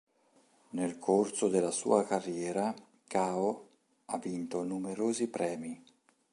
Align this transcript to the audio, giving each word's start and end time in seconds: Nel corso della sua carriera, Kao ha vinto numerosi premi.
Nel 0.71 0.97
corso 0.97 1.47
della 1.47 1.69
sua 1.69 2.03
carriera, 2.03 2.73
Kao 3.07 3.67
ha 4.05 4.17
vinto 4.17 4.63
numerosi 4.63 5.27
premi. 5.27 5.79